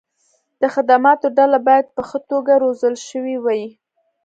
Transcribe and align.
د 0.61 0.63
خدماتو 0.73 1.27
ډله 1.37 1.57
باید 1.67 1.85
په 1.95 2.01
ښه 2.09 2.19
توګه 2.29 2.53
روزل 2.63 2.95
شوې 3.09 3.35
وي. 3.45 3.63